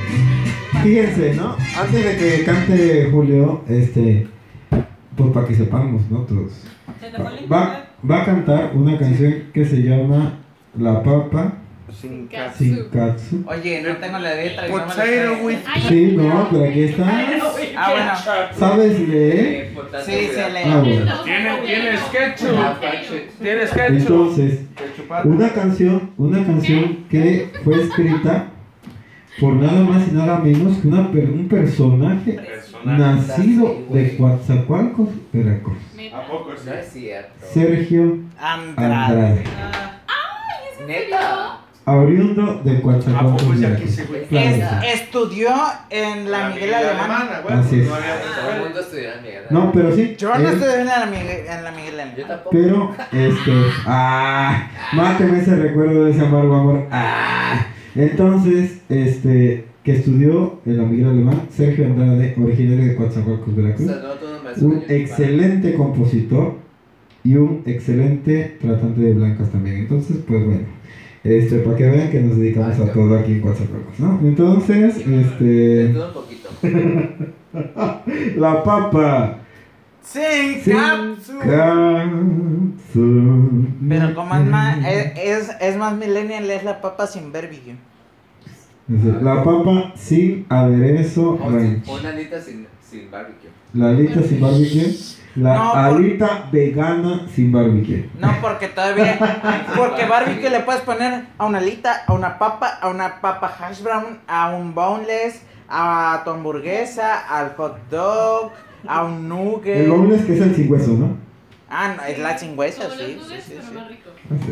Fíjense, 0.83 1.35
¿no? 1.35 1.57
Antes 1.81 2.05
de 2.05 2.17
que 2.17 2.45
cante 2.45 3.09
Julio, 3.11 3.65
este... 3.69 4.29
Pues 5.17 5.31
para 5.33 5.47
que 5.49 5.55
sepamos, 5.57 6.09
¿no? 6.11 6.21
Todos. 6.21 6.53
Se 7.01 7.11
te 7.11 7.17
fue 7.17 7.39
el 7.41 7.53
Va, 7.53 7.87
va 8.09 8.23
a 8.23 8.25
cantar 8.25 8.71
una 8.75 8.97
canción 8.97 9.45
que 9.53 9.65
se 9.65 9.79
llama 9.83 10.35
La 10.79 11.03
Papa 11.03 11.55
Sin 11.93 12.29
Katsu. 12.29 12.65
Shinkatsu. 12.65 13.45
Oye, 13.47 13.83
no 13.83 13.97
tengo 13.97 14.19
la 14.19 14.35
letra. 14.35 14.69
no 14.69 14.73
Potato 14.73 15.03
sé. 15.03 15.29
with 15.43 15.59
Sí, 15.89 16.13
no, 16.17 16.49
pero 16.51 16.65
aquí 16.65 16.83
está. 16.83 17.05
Ah, 17.77 17.91
bueno. 17.93 18.13
¿Sabes 18.59 19.01
leer? 19.09 19.75
Sí, 20.05 20.13
se 20.35 20.51
lee. 20.51 20.61
Ah, 20.65 20.83
bueno. 20.85 21.23
Tiene, 21.25 21.57
tiene 21.67 21.91
Ah, 21.91 21.97
sketchup. 22.09 22.81
ketchup. 22.81 23.43
Tiene 23.43 23.67
sketchup. 23.67 23.97
Entonces, 23.97 24.61
una 25.25 25.49
canción, 25.53 26.11
una 26.19 26.45
canción 26.45 27.05
que 27.11 27.51
fue 27.65 27.83
escrita 27.83 28.49
por 29.41 29.55
nada 29.55 29.81
más 29.81 30.09
y 30.09 30.13
nada 30.13 30.39
menos 30.39 30.79
que 30.79 30.89
una 30.89 31.09
un 31.09 31.49
personaje 31.49 32.39
nacido 32.85 33.85
de 33.91 34.17
Coatzacoalcos, 34.17 35.09
Veracruz. 35.33 35.79
¿A 36.13 36.27
poco 36.27 36.53
No 36.65 36.73
es 36.73 36.89
cierto. 36.93 37.47
Sergio 37.53 38.19
Andrade. 38.39 39.45
Andrade, 39.45 39.45
Neta. 40.87 41.61
Oriundo 41.97 42.61
de 42.65 42.77
¿A 42.77 42.81
Coatzacoalcos, 42.83 43.43
poco 43.43 43.55
es 43.55 43.61
de 43.61 43.67
aquí 43.67 43.75
Veracruz. 43.85 43.99
ese 43.99 44.05
güey? 44.07 44.25
Claro. 44.27 44.83
Es- 44.85 45.01
estudió 45.01 45.49
en 45.91 46.31
la 46.31 46.49
Miguel 46.51 46.75
Alemán. 46.75 47.29
güey. 47.45 47.55
Así 47.59 47.81
es. 47.81 47.89
No 47.89 47.95
había 47.95 48.15
Todo 48.21 48.51
el 48.51 48.59
ni 48.59 48.65
mundo 48.65 48.81
estudió 48.81 49.13
en 49.15 49.23
Miguel. 49.23 49.43
No, 49.51 49.73
pero 49.73 49.95
sí. 49.95 50.15
Yo 50.19 50.29
no 50.29 50.35
él- 50.37 50.47
estudié 50.47 50.81
en 50.81 50.87
la 50.87 51.07
Miguel, 51.07 51.47
en 51.49 51.65
la 51.65 51.71
Miguel 51.73 51.95
Yo 51.95 52.01
Alemán. 52.03 52.27
tampoco. 52.29 52.51
Pero, 52.53 52.95
este, 53.13 53.53
ah, 53.87 54.71
máteme 54.93 55.39
ese 55.41 55.57
recuerdo 55.57 56.05
de 56.05 56.11
ese 56.13 56.21
amargo 56.21 56.55
amor. 56.55 56.87
Ah, 56.91 57.67
entonces, 57.95 58.79
este, 58.89 59.67
que 59.85 59.93
estudió 59.93 60.61
en 60.67 60.77
la 60.77 60.85
Miguel 60.85 61.09
Alemán, 61.09 61.43
Sergio 61.51 61.87
Andrade, 61.87 62.35
originario 62.43 62.85
de 62.87 62.95
Coatzacoalcos, 62.97 63.49
O 63.49 63.57
Veracruz. 63.57 63.91
Un 64.61 64.85
excelente 64.89 65.75
compositor 65.75 66.57
y 67.25 67.37
un 67.37 67.63
excelente 67.67 68.57
tratante 68.61 69.01
de 69.01 69.13
blancas 69.15 69.51
también. 69.51 69.77
Entonces, 69.79 70.19
pues 70.27 70.45
bueno, 70.45 70.61
este, 71.25 71.59
para 71.59 71.77
que 71.77 71.91
vean 71.91 72.11
que 72.11 72.21
nos 72.21 72.39
dedicamos 72.39 72.77
Ay, 72.79 72.89
a 72.89 72.93
todo 72.93 73.19
aquí 73.19 73.33
en 73.33 73.41
Coatzacoalcos, 73.41 74.01
¿no? 74.01 74.21
Entonces, 74.23 75.07
De 75.07 75.21
este, 75.21 75.95
todo 75.95 76.09
un 76.09 76.15
poquito. 76.15 76.49
la 78.41 78.63
papa. 78.63 79.39
Sin 80.03 80.63
Sin 80.63 80.75
capsu. 80.75 81.33
Pero 83.89 84.15
como 84.15 84.35
es 84.35 84.47
más, 84.47 84.79
es, 84.87 85.13
es, 85.17 85.51
es 85.61 85.77
más 85.77 85.97
millennial, 85.97 86.51
es 86.51 86.65
la 86.65 86.81
papa 86.81 87.07
sin 87.07 87.31
barbecue. 87.33 87.77
La 88.89 89.45
papa 89.45 89.93
sin 89.97 90.47
aderezo 90.49 91.39
O 91.43 91.51
ranch. 91.51 91.87
Una 91.89 92.09
alita 92.09 92.41
sin, 92.41 92.67
sin 92.81 93.11
barbecue. 93.11 93.51
La 93.75 93.91
alita 93.91 94.23
sin 94.23 94.41
barbecue. 94.41 94.97
La 95.37 95.55
No, 95.55 95.71
por- 95.71 95.79
alita 95.81 96.45
vegana 96.51 97.27
sin 97.35 97.53
barbecue. 97.53 98.09
No, 98.19 98.35
porque 98.41 98.69
todavía. 98.69 99.19
Porque 99.77 100.05
barbecue 100.07 100.51
le 100.51 100.61
puedes 100.61 100.83
poner 100.83 101.25
a 101.39 101.47
una 101.47 101.59
alita, 101.59 102.05
a 102.07 102.13
una 102.13 102.39
papa, 102.39 102.79
a 102.81 102.89
una 102.89 103.21
papa 103.21 103.55
hash 103.61 103.83
brown, 103.83 104.19
a 104.27 104.51
un 104.51 104.75
boneless, 104.75 105.43
a 105.69 106.23
tu 106.25 106.31
hamburguesa, 106.31 107.29
al 107.29 107.55
hot 107.57 107.79
dog, 107.91 108.53
a 108.87 109.05
un 109.05 109.29
nugget. 109.29 109.77
El 109.77 109.91
boneless 109.91 110.25
que 110.25 110.35
es 110.35 110.41
el 110.41 110.55
sin 110.55 110.73
hueso, 110.73 110.93
¿no? 110.93 111.29
Ah, 111.71 111.95
no, 111.97 112.03
es 112.03 112.19
la 112.19 112.39
sin 112.39 112.59
hueso, 112.59 112.83
sí, 112.97 113.21
sí, 113.29 113.35
sí, 113.47 113.59
sí. 113.61 113.79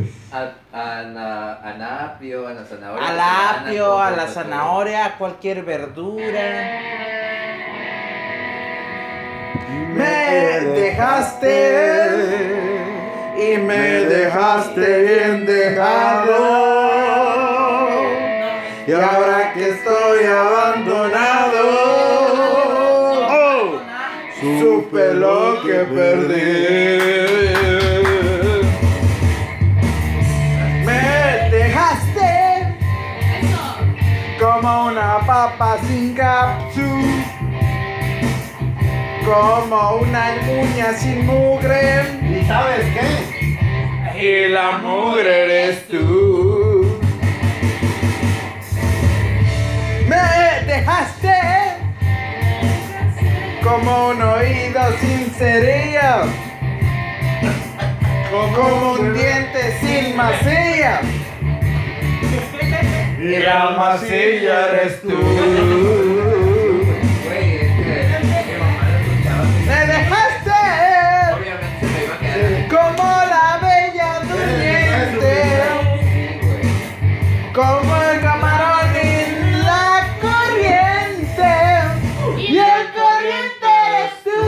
es. 0.01 0.35
A, 0.35 1.03
la 1.03 2.67
zanahoria. 2.69 3.09
Al 3.09 3.21
apio, 3.21 3.99
a 3.99 4.11
la 4.11 4.27
zanahoria, 4.29 5.07
a 5.07 5.19
cualquier 5.19 5.65
verdura. 5.65 6.43
Me 9.95 10.61
dejaste 10.81 11.57
y 13.37 13.59
me 13.59 14.05
dejaste 14.07 15.03
bien 15.03 15.47
dejado. 15.47 16.87
Y 18.87 18.93
ahora 18.93 19.53
que 19.53 19.71
estoy 19.71 20.25
abandonado, 20.27 21.63
oh, 23.29 23.81
supe 24.39 25.15
lo 25.15 25.61
que 25.63 25.85
perdí. 25.97 26.99
Me 30.85 31.51
dejaste 31.51 32.77
como 34.39 34.87
una 34.87 35.19
papa 35.27 35.79
sin 35.89 36.15
capsu, 36.15 36.89
como 39.27 39.97
una 39.97 40.37
uña 40.49 40.93
sin 40.95 41.27
mugre. 41.27 42.05
¿Y 42.23 42.45
sabes 42.47 42.87
qué? 42.95 44.19
Y 44.19 44.49
la 44.49 44.79
mugre 44.79 45.45
eres 45.45 45.89
tú. 45.89 46.99
Me 50.07 50.73
dejaste 50.73 51.35
como 53.65 54.11
un 54.11 54.23
oído 54.23 54.81
sin 55.01 55.31
cerillas, 55.33 56.27
como 58.31 58.93
un 58.93 59.13
diente 59.13 59.77
sin 59.81 60.17
masilla. 60.17 61.01
Y 63.19 63.39
la 63.39 63.71
masilla 63.71 64.69
eres 64.69 65.03
tú. 65.03 66.06
como 77.57 77.97
el 78.03 78.21
camarón 78.21 78.95
en 79.03 79.65
la 79.65 80.07
corriente. 80.21 81.55
Y 82.37 82.59
el 82.59 82.85
corriente 82.93 83.67
eres 83.89 84.13
tú. 84.25 84.41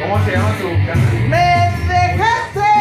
¿Cómo 0.00 0.24
se 0.24 0.32
llama 0.32 0.52
tu 0.58 0.68
canal? 0.86 1.14
Me 1.28 1.48
dejaste. 1.92 2.72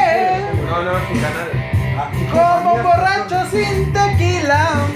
No, 0.66 0.82
no, 0.82 0.94
tu 0.94 1.14
canal. 1.16 1.50
Ah, 1.98 2.10
como 2.32 2.72
borracho 2.84 3.40
sin 3.52 3.92
tequila. 3.92 4.88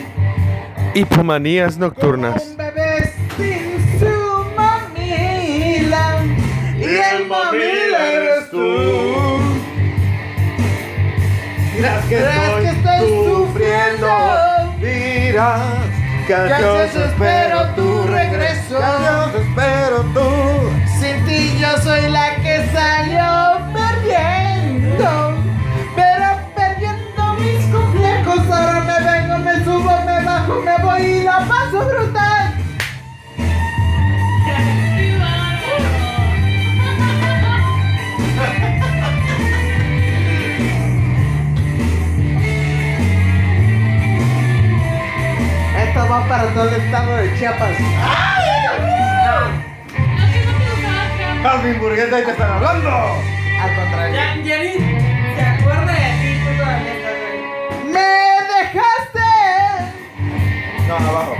Hipomanías 0.94 1.78
nocturnas. 1.78 2.52
Un 2.52 2.58
bebé 2.58 3.14
sin 3.36 4.00
su 4.00 4.46
mamila. 4.56 6.24
Y 6.78 6.84
el 6.86 7.28
mamila 7.28 8.12
eres 8.14 8.50
tú. 8.50 9.42
Gracias. 11.82 12.61
Que 15.32 16.34
ansioso 16.34 17.06
espero 17.06 17.74
tu 17.74 18.04
regreso. 18.04 18.78
ansioso 18.84 19.38
espero 19.38 20.02
tú. 20.13 20.30
Sin 21.00 21.26
ti 21.26 21.58
yo 21.58 21.78
soy 21.82 22.10
la 22.10 22.36
que 22.36 22.67
salió 22.74 23.62
perdiendo. 23.72 25.38
Pero 25.96 26.26
perdiendo 26.54 27.34
mis 27.36 27.65
complejos. 27.67 28.39
Ahora 28.52 28.82
me 28.82 29.00
vengo, 29.10 29.38
me 29.38 29.63
subo, 29.63 30.02
me 30.06 30.22
bajo, 30.26 30.62
me 30.62 30.78
voy 30.84 31.02
y 31.02 31.24
la 31.24 31.39
paso 31.48 31.86
brutal. 31.86 32.31
Va 46.12 46.28
para 46.28 46.43
todo 46.54 46.67
el 46.69 46.74
estado 46.82 47.15
de 47.17 47.38
Chiapas. 47.38 47.69
¿No 47.80 47.86
que 47.88 48.86
no 48.86 48.91
te 48.91 49.00
gustaba 49.00 49.47
que- 51.17 51.47
¡Haz 51.47 51.63
mi 51.63 51.69
hamburguesa 51.71 52.19
y 52.19 52.24
te 52.26 52.32
están 52.32 52.52
hablando! 52.52 52.89
Al 52.89 53.76
contrario. 53.76 54.15
Ya, 54.15 54.36
ya 54.43 54.58
ni 54.63 54.74
se 55.36 55.41
acuerda 55.41 55.93
de 55.93 56.12
ti, 56.21 56.39
tú 56.43 56.50
todavía 56.58 56.93
estás 56.93 57.17
ahí. 57.28 57.39
Me 57.93 58.12
dejaste 58.54 59.30
No, 60.88 60.95
abajo. 60.95 61.36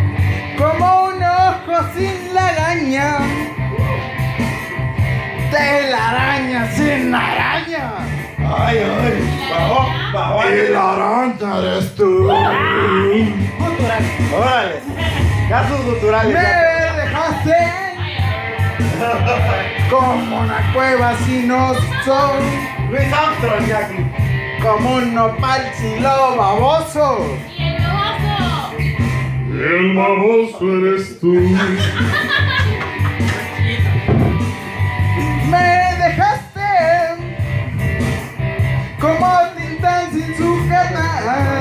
como 0.57 0.88
un 1.07 1.23
ojo 1.23 1.75
sin 1.95 2.34
lagaña. 2.34 3.10
Telaraña 5.51 6.71
sin 6.71 7.13
araña. 7.13 7.91
¡Ay, 8.39 8.77
ay! 8.79 9.49
¡Bajó! 9.49 9.79
¡Bajó! 10.13 10.49
¡Y 10.49 10.71
la 10.73 10.93
araña 10.93 11.57
eres 11.60 11.95
tú! 11.95 12.27
¡Órale! 14.35 14.75
Casos 15.49 15.79
Me 15.79 15.85
culturales. 15.85 16.33
ya. 16.33 16.93
dejaste 17.03 17.55
como 19.89 20.39
una 20.41 20.73
cueva 20.73 21.15
sin 21.25 21.51
oso. 21.51 22.33
Luis 22.89 23.13
Armstrong, 23.13 23.67
Jackie. 23.67 24.05
Como 24.61 24.95
un 24.95 25.15
nopal 25.15 25.71
silo 25.75 26.35
baboso. 26.37 27.37
Y 27.57 27.63
el 27.63 27.83
baboso. 27.83 28.77
El 29.51 29.95
baboso 29.95 30.77
eres 30.77 31.19
tú. 31.19 31.33
Me 35.49 35.67
dejaste 36.03 36.69
como 38.99 39.27
Tintán 39.57 40.11
sin 40.11 40.35
su 40.37 40.67
canal. 40.69 41.61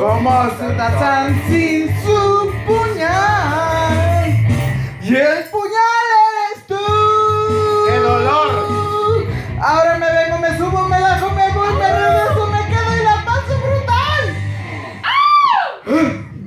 Como 0.00 0.44
su 0.58 0.76
Tarzán 0.76 1.42
sin 1.48 1.88
su 2.02 2.52
puñal. 2.66 4.28
Y 5.02 5.14
el 5.14 5.44
puñal 5.50 6.06
eres 6.24 6.66
tú. 6.66 6.76
¡Qué 7.86 7.96
dolor! 7.98 9.26
Ahora 9.60 9.98
me 9.98 10.06
vengo, 10.06 10.38
me 10.38 10.56
subo, 10.56 10.88
me 10.88 11.00
bajo, 11.00 11.30
me 11.32 11.52
voy, 11.52 11.74
me 11.74 11.92
regreso, 11.92 12.46
me 12.50 12.66
quedo 12.68 12.96
y 12.96 13.04
la 13.04 13.24
paso 13.26 13.54
brutal. 13.60 14.24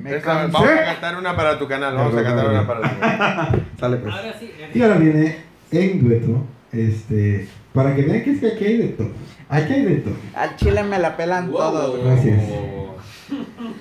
Me 0.02 0.16
Esa- 0.16 0.34
Vamos 0.48 0.70
a 0.70 0.84
cantar 0.86 1.16
una 1.18 1.36
para 1.36 1.60
tu 1.60 1.68
canal. 1.68 1.96
Vamos 1.96 2.18
a 2.18 2.24
cantar 2.24 2.48
una 2.50 2.66
para 2.68 2.82
tu 2.82 3.00
canal. 3.00 3.66
Sale 3.80 3.98
pues. 3.98 4.14
Ahora 4.16 4.34
sí. 4.40 4.52
Y 4.74 4.82
ahora 4.82 4.96
viene 4.96 5.38
en 5.72 6.08
dueto, 6.08 6.44
este, 6.72 7.48
para 7.74 7.96
que 7.96 8.02
vean 8.02 8.24
que 8.24 8.32
es 8.32 8.40
que 8.40 8.48
aquí 8.48 8.66
hay 8.66 8.78
de 8.78 8.88
todo. 8.90 9.10
Aquí 9.50 9.74
hay 9.74 9.84
de 9.86 9.96
todo. 9.98 10.16
Al 10.36 10.56
chile 10.56 10.82
me 10.84 10.98
la 10.98 11.16
pelan 11.16 11.52
todos. 11.52 11.92
güey. 12.00 12.04
Gracias. 12.16 12.42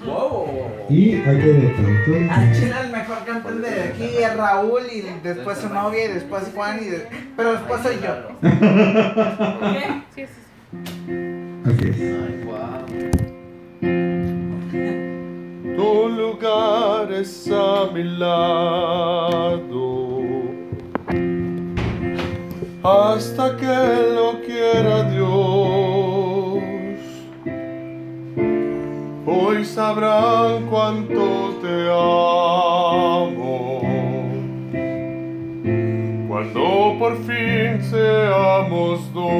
Wow. 0.06 0.46
Y 0.88 1.16
aquí 1.16 1.28
hay 1.28 1.36
de 1.36 1.68
todo. 1.68 1.88
Entonces, 1.88 2.30
Al 2.30 2.52
chile 2.54 2.74
el 2.84 2.90
mejor 2.92 3.18
cantante 3.26 3.70
de 3.70 3.82
aquí 3.82 4.04
es 4.04 4.36
Raúl 4.36 4.82
y 4.92 5.00
después 5.22 5.58
su 5.58 5.68
novia 5.68 6.04
y 6.04 6.08
después 6.12 6.44
Juan 6.54 6.78
y 6.82 6.86
de- 6.90 7.06
pero 7.36 7.52
después 7.52 7.82
soy 7.82 7.96
yo. 8.02 8.14
¿Qué? 8.40 10.02
Sí, 10.14 10.22
sí, 10.26 10.26
sí. 10.26 11.12
así 11.66 11.88
es. 11.88 11.96
Ay, 12.00 12.34
wow. 12.44 12.82
Tu 15.76 16.08
lugar 16.08 17.12
es 17.12 17.50
a 17.52 17.90
mi 17.92 18.04
lado. 18.04 19.72
Hasta 22.84 23.56
que 23.56 24.12
lo 24.14 24.40
quiera 24.44 25.02
Dios. 25.10 25.81
Hoy 29.24 29.64
sabrán 29.64 30.66
cuánto 30.66 31.56
te 31.62 31.88
amo. 31.92 33.80
Cuando 36.26 36.96
por 36.98 37.16
fin 37.18 37.80
seamos 37.82 39.12
dos. 39.14 39.32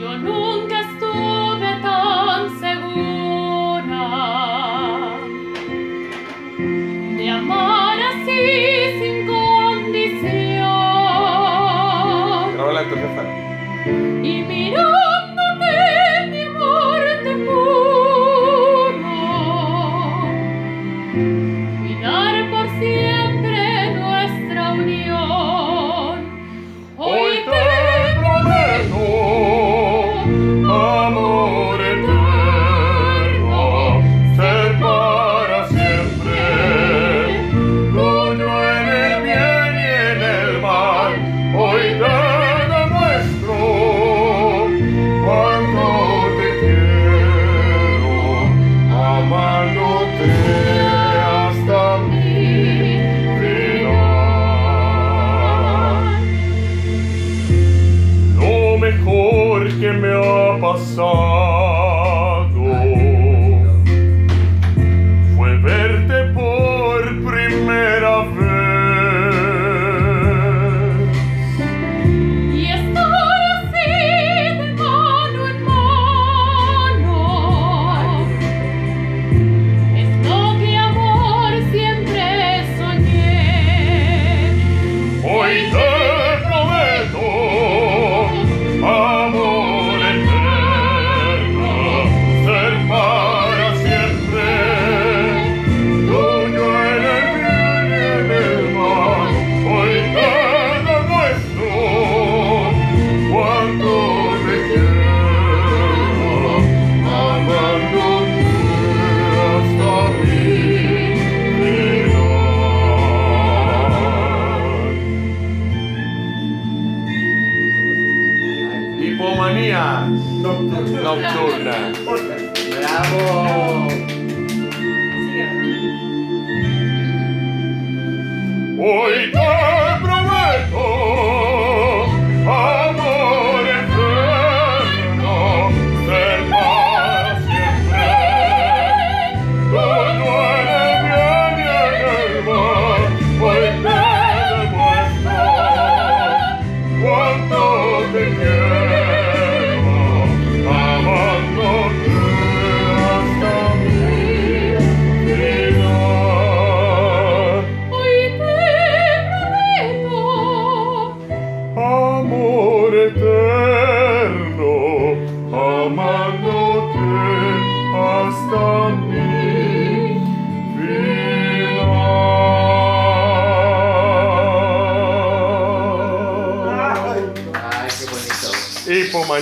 Yo 0.00 0.18
nunca 0.18 0.80
estuve 0.80 1.80
tan 1.80 2.58
segura 2.58 4.04
de 7.16 7.30
amar 7.30 7.98
así 8.00 8.42
sin 8.98 9.26
condición. 9.28 10.62
Y 14.24 14.42
mirándote, 14.42 15.01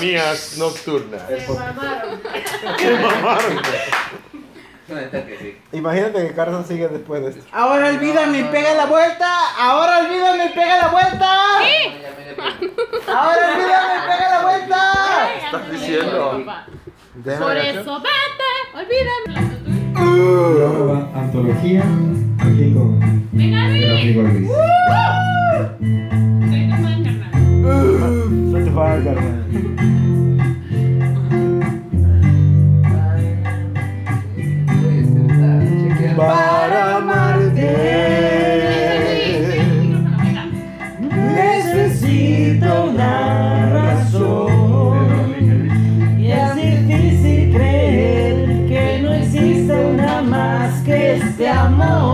Hipomanías 0.00 0.56
nocturnas. 0.58 1.22
Imagínate 5.72 6.26
que 6.26 6.34
Carson 6.34 6.64
sigue 6.66 6.88
después 6.88 7.22
de 7.22 7.28
esto. 7.30 7.44
Ahora 7.52 7.90
olvídame 7.90 8.40
y 8.40 8.44
pega 8.44 8.74
la 8.74 8.86
vuelta. 8.86 9.28
Ahora 9.58 9.98
olvídame 9.98 10.46
y 10.46 10.48
pega 10.48 10.78
la 10.78 10.88
vuelta. 10.88 11.32
Ahora 13.06 13.52
olvídame 13.52 13.94
y 13.94 14.00
pega 14.08 14.30
la 14.30 14.40
vuelta. 14.42 14.80
Estás 15.44 15.70
diciendo? 15.70 16.42
Por 17.38 17.56
eso 17.56 18.00
vete, 18.00 18.50
olvídame. 18.74 19.60
Nueva 19.92 21.08
antología 21.14 21.84
aquí 22.38 22.72
con 22.74 22.98
Venga, 23.32 23.68
Luis. 23.68 24.16
Soy 26.50 26.62
tu 26.68 26.76
fan, 26.82 26.98
carnal. 27.04 27.32
Soy 28.50 28.60
tu 28.64 28.70
fan, 28.74 28.98
carnal. 29.04 29.39
Para 36.16 36.96
amarte. 36.96 37.70
Necesito 41.34 42.84
una 42.90 43.70
razón. 43.70 45.30
Y 46.18 46.30
es 46.30 46.54
difícil 46.54 47.52
creer 47.52 48.66
que 48.68 49.00
no 49.02 49.12
existe 49.14 49.72
una 49.72 50.22
más 50.22 50.82
que 50.82 51.16
este 51.16 51.48
amor. 51.48 52.10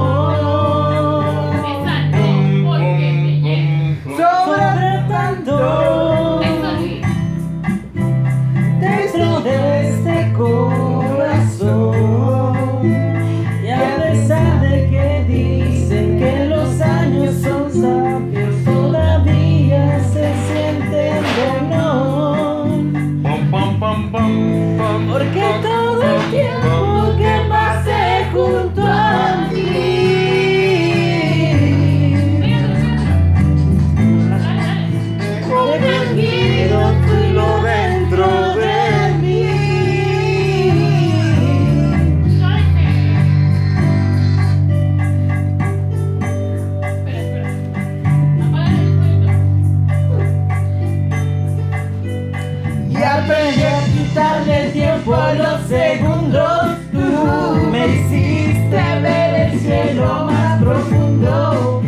Profundo. 60.87 61.83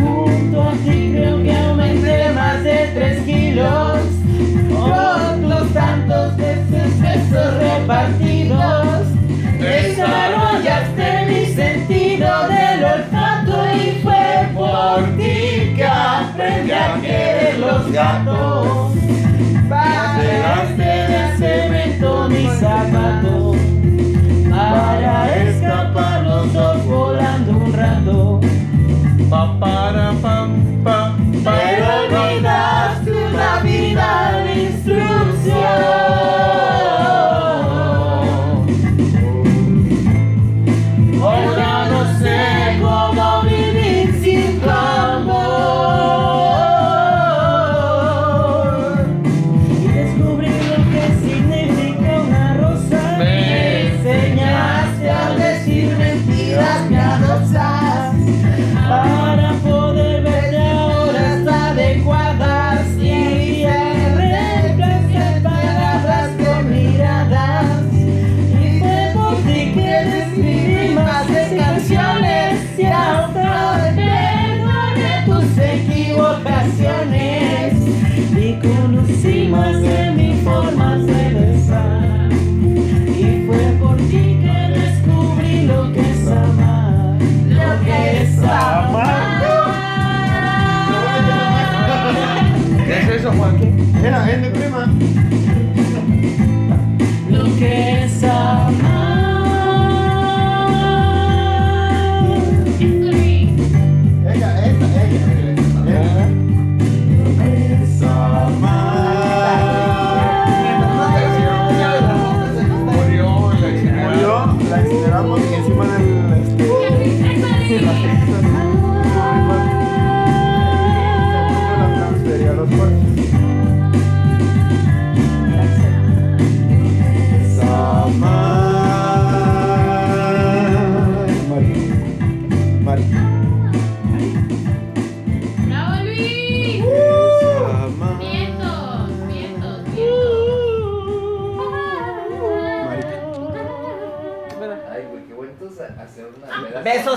Junto 0.00 0.62
a 0.62 0.72
ti 0.72 1.12
creo 1.12 1.42
que 1.42 1.56
aumenté 1.56 2.30
más 2.32 2.62
de 2.62 2.90
tres 2.94 3.22
kilos. 3.24 3.98
Otros 4.70 5.72
tantos 5.72 6.36
de 6.36 6.54
tus 6.56 7.00
besos 7.00 7.54
repartidos. 7.58 9.06
Desarrollaste 9.58 11.26
mi 11.26 11.46
sentido 11.46 12.28
del 12.48 12.84
olfato 12.84 13.66
Y 13.74 14.00
fue 14.02 14.48
por 14.54 15.02
ti 15.16 15.74
que 15.74 15.84
aprendí 15.84 16.70
a 16.70 17.00
querer 17.00 17.58
los 17.58 17.90
gatos 17.90 18.57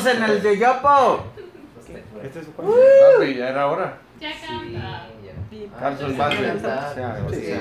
En 0.06 0.24
el 0.24 0.42
yoyopo. 0.42 1.24
Este 2.24 2.40
es 2.40 2.46
su 2.46 2.52
Papi, 2.52 3.36
ya 3.36 3.50
era 3.50 3.68
hora. 3.68 3.98
Ya 4.20 4.30
canta. 4.46 5.08
Carlos 5.80 6.18
Vázquez. 6.18 6.56
o 6.56 6.60
sea, 6.60 7.26
o 7.28 7.34
sea. 7.34 7.60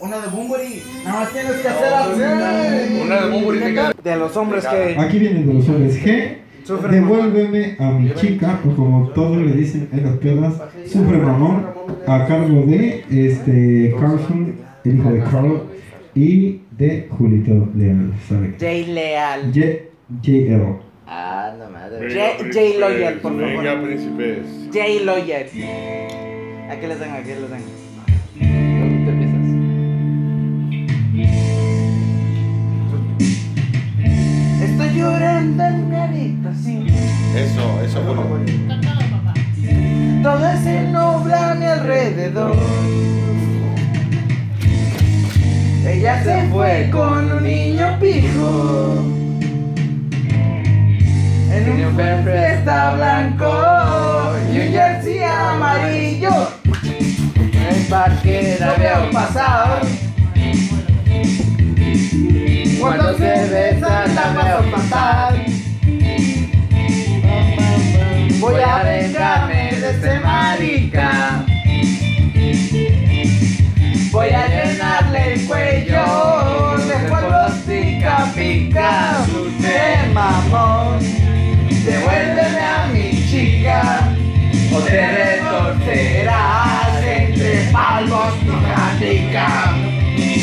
Una 0.00 0.18
de 0.18 0.28
Bumburi. 0.28 0.82
Nada 1.04 1.20
más 1.20 1.32
tienes 1.32 1.52
que 1.52 1.68
hacer 1.68 1.94
así. 1.94 3.00
Una 3.02 3.20
de 3.22 3.30
Bumburi. 3.30 3.60
De 4.02 4.16
los 4.16 4.36
hombres 4.36 4.66
que 4.66 4.96
Aquí 4.98 5.18
vienen 5.18 5.46
de 5.46 5.54
los 5.54 5.68
hombres 5.68 6.02
G. 6.04 6.38
Devuélveme 6.90 7.76
a 7.78 7.90
mi 7.90 8.10
chica, 8.14 8.58
o 8.66 8.74
como 8.74 9.08
todos 9.10 9.36
le 9.36 9.52
dicen 9.52 9.88
en 9.92 10.04
las 10.04 10.16
pedas, 10.16 10.54
sufre 10.90 11.18
mamón, 11.18 11.66
a 12.06 12.26
cargo 12.26 12.62
de 12.64 13.04
este 13.10 13.94
Carlson, 14.00 14.56
el 14.84 14.96
hijo 14.98 15.10
de 15.12 15.20
Carl, 15.24 15.62
y 16.14 16.62
de 16.70 17.06
Julito 17.10 17.68
Leal, 17.76 18.14
¿sabe? 18.26 18.54
Jay 18.58 18.86
Leal. 18.86 19.52
J- 19.54 19.90
JL. 20.08 20.80
Ah, 21.06 21.52
no 21.58 21.70
madre. 21.70 22.08
Jay 22.52 22.78
Loyal, 22.78 23.14
por 23.20 23.36
Venga, 23.36 23.72
favor. 23.72 23.86
príncipes. 23.86 24.46
Jay 24.72 25.04
Loyal. 25.04 25.46
Aquí 26.70 26.86
les 26.86 26.98
tengo, 26.98 27.14
aquí 27.14 27.28
les 27.28 27.38
tengo. 27.38 27.70
¿Dónde 28.40 29.10
empiezas? 29.10 29.44
Estoy 34.62 34.98
llorando 34.98 35.64
en 35.64 35.88
mi 35.90 35.96
habitación. 35.96 36.86
Eso, 37.36 37.82
eso, 37.84 38.02
bueno. 38.02 38.44
Cantado, 38.68 39.00
papá. 39.10 39.34
Todo 40.22 40.62
se 40.62 40.82
nubla 40.84 41.52
a 41.52 41.54
mi 41.54 41.64
alrededor. 41.66 42.56
Ella 45.86 46.24
se 46.24 46.48
fue 46.48 46.88
con 46.90 47.30
un 47.32 47.42
niño 47.42 47.98
pijo. 48.00 49.13
Un 51.66 52.24
fiesta 52.24 52.94
blanco 52.94 54.34
y 54.52 54.58
un 54.58 54.72
jersey 54.72 55.22
amarillo. 55.22 56.48
El 56.74 57.86
parque 57.88 58.56
la 58.60 58.74
veo 58.74 59.10
pasar. 59.10 59.80
Cuando 62.78 63.16
se 63.16 63.48
besan 63.48 64.14
la 64.14 64.42
veo 64.42 64.70
pasar. 64.70 65.34
Voy 68.40 68.60
a 68.60 68.82
vengarme 68.82 69.72
de 69.80 69.90
este 69.90 70.20
marica. 70.20 71.44
Voy 74.12 74.28
a 74.28 74.46
llenarle 74.46 75.32
el 75.32 75.46
cuello 75.46 76.76
de 76.86 77.08
polvos 77.08 77.52
pica 77.66 78.30
pica. 78.34 79.24
Usted 79.28 80.12
mamón, 80.12 80.98
devuélveme 82.14 82.60
a 82.60 82.86
mi 82.92 83.10
chica. 83.28 84.08
O 84.72 84.80
te 84.80 85.06
retorcerás 85.06 87.02
entre 87.02 87.68
palmos 87.72 88.34
pica 88.44 88.96
pica. 88.98 89.74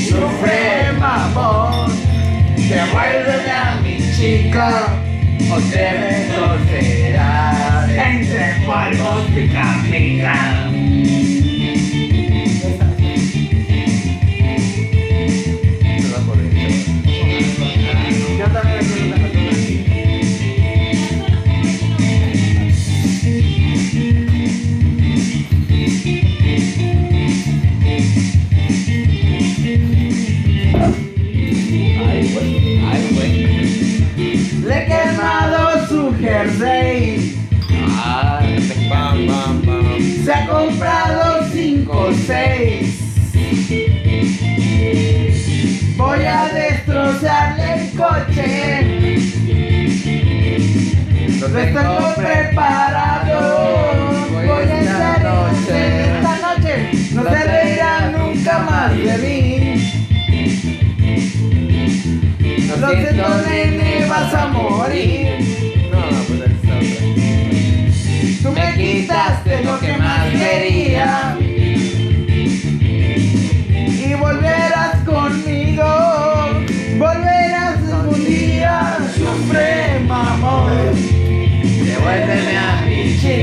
Sufre 0.09 0.91
mamón, 0.99 1.91
devuélveme 2.55 3.51
a 3.51 3.75
mi 3.81 3.97
chica. 4.15 4.69
O 5.49 5.59
te 5.71 5.91
retorcerás 6.03 7.89
entre 7.89 8.55
polvos 8.65 9.25
pica 9.33 9.65
pica. 9.89 10.70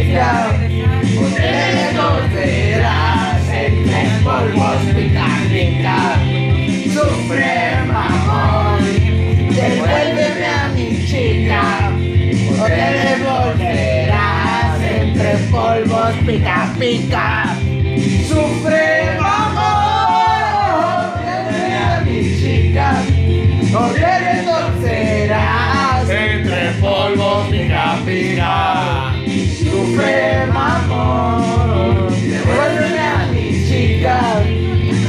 O 0.08 1.24
te 1.34 1.94
conocerás 1.94 3.48
entre 3.52 4.00
polvos 4.24 4.82
pica 4.94 5.28
pica, 5.50 5.98
sufre 6.94 7.76
mamón, 7.86 8.80
devuélveme 9.50 10.46
a 10.46 10.68
mi 10.74 11.06
chica, 11.06 11.92
o 12.58 12.64
te 12.64 12.88
devolverás 13.04 14.80
entre 14.82 15.30
polvos 15.50 16.14
pica 16.26 16.72
pica. 16.78 17.56
Sufre 18.28 18.87
Sufre 29.98 30.42
amor, 30.54 32.10
devuélveme 32.12 32.98
a 33.00 33.26
mi 33.32 33.46
chica, 33.66 34.16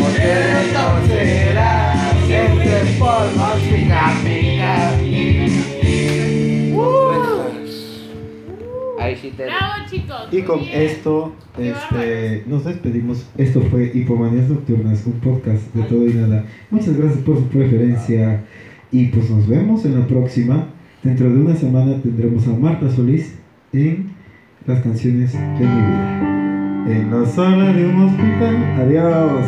o 0.02 0.08
te 0.16 0.30
retorcerás 0.54 2.30
entre 2.30 2.80
polvos 2.98 3.62
pica 3.70 4.14
pica. 4.24 4.74
Ahí 9.00 9.16
sí 9.16 9.30
te. 9.38 9.46
Bravo, 9.46 9.74
chicos. 9.88 10.28
Y 10.32 10.42
con 10.42 10.60
bien. 10.62 10.82
esto 10.82 11.36
este, 11.60 12.44
nos 12.48 12.66
despedimos. 12.66 13.28
Esto 13.38 13.62
fue 13.62 13.92
Hipomanías 13.94 14.50
Nocturnas, 14.50 15.06
un 15.06 15.20
podcast 15.20 15.72
de 15.76 15.84
todo 15.84 16.08
y 16.08 16.14
nada. 16.14 16.46
Muchas 16.72 16.98
gracias 16.98 17.22
por 17.22 17.38
su 17.38 17.48
preferencia. 17.48 18.44
Y 18.92 19.06
pues 19.10 19.30
nos 19.30 19.48
vemos 19.48 19.86
en 19.86 20.00
la 20.00 20.08
próxima. 20.08 20.70
Dentro 21.04 21.30
de 21.30 21.38
una 21.38 21.56
semana 21.56 22.02
tendremos 22.02 22.48
a 22.48 22.54
Marta 22.54 22.90
Solís 22.90 23.36
en 23.72 24.09
las 24.70 24.84
canciones 24.84 25.34
de 25.34 25.40
mi 25.40 25.82
vida. 25.82 26.20
En 26.88 27.10
la 27.12 27.26
sala 27.26 27.74
de 27.74 27.88
un 27.88 28.04
hospital. 28.04 28.56
Adiós. 28.82 29.46